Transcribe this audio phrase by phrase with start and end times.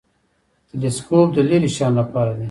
[0.69, 2.39] تلسکوپ د لیرې شیانو لپاره دی